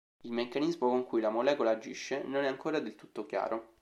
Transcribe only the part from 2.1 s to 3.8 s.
non è ancora del tutto chiaro.